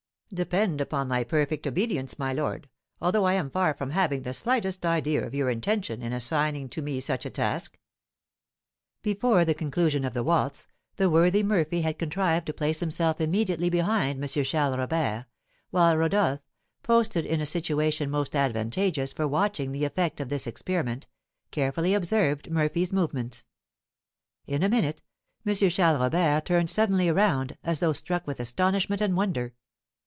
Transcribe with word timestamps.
"Depend 0.33 0.79
upon 0.79 1.09
my 1.09 1.25
perfect 1.25 1.67
obedience, 1.67 2.17
my 2.17 2.31
lord, 2.31 2.69
although 3.01 3.25
I 3.25 3.33
am 3.33 3.49
far 3.49 3.73
from 3.73 3.89
having 3.89 4.21
the 4.21 4.33
slightest 4.33 4.85
idea 4.85 5.27
of 5.27 5.33
your 5.35 5.49
intention 5.49 6.01
in 6.01 6.13
assigning 6.13 6.69
to 6.69 6.81
me 6.81 7.01
such 7.01 7.25
a 7.25 7.29
task." 7.29 7.77
Before 9.01 9.43
the 9.43 9.53
conclusion 9.53 10.05
of 10.05 10.13
the 10.13 10.23
waltz, 10.23 10.67
the 10.95 11.09
worthy 11.09 11.43
Murphy 11.43 11.81
had 11.81 11.99
contrived 11.99 12.45
to 12.45 12.53
place 12.53 12.79
himself 12.79 13.19
immediately 13.19 13.69
behind 13.69 14.23
M. 14.23 14.27
Charles 14.45 14.77
Robert, 14.77 15.25
while 15.69 15.97
Rodolph, 15.97 16.47
posted 16.81 17.25
in 17.25 17.41
a 17.41 17.45
situation 17.45 18.09
most 18.09 18.33
advantageous 18.33 19.11
for 19.11 19.27
watching 19.27 19.73
the 19.73 19.83
effect 19.83 20.21
of 20.21 20.29
this 20.29 20.47
experiment, 20.47 21.07
carefully 21.51 21.93
observed 21.93 22.49
Murphy's 22.49 22.93
movements. 22.93 23.47
In 24.47 24.63
a 24.63 24.69
minute, 24.69 25.01
M. 25.45 25.53
Charles 25.55 25.99
Robert 25.99 26.45
turned 26.45 26.69
suddenly 26.69 27.09
around, 27.09 27.57
as 27.65 27.81
though 27.81 27.91
struck 27.91 28.25
with 28.25 28.39
astonishment 28.39 29.01
and 29.01 29.17
wonder. 29.17 29.53